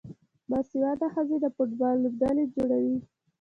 [0.49, 2.97] باسواده ښځې د فوټبال لوبډلې جوړوي.